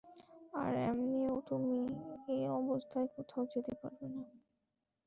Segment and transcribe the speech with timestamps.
[0.53, 1.77] আর এমনে ও তুমি
[2.35, 4.23] এ অবস্থায় কোথাও যেতে পারবে না।